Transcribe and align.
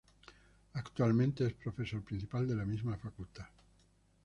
Actualmente 0.73 1.45
es 1.45 1.53
profesor 1.53 2.01
principal 2.03 2.47
de 2.47 2.55
la 2.55 2.65
misma 2.65 2.97
facultad. 2.97 3.45